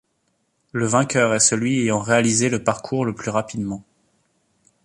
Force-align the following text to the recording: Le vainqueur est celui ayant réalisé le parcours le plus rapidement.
Le 0.71 0.87
vainqueur 0.87 1.31
est 1.35 1.39
celui 1.39 1.81
ayant 1.83 1.99
réalisé 1.99 2.49
le 2.49 2.63
parcours 2.63 3.05
le 3.05 3.13
plus 3.13 3.29
rapidement. 3.29 3.83